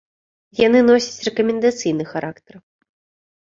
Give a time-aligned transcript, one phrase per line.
[0.67, 2.53] Яны носяць рэкамендацыйны характар.